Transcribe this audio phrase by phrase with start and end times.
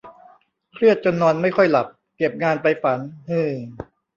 [0.73, 3.51] เครียดจนนอนไม่ค่อยหลับ เก็บงานไปฝัน ฮือ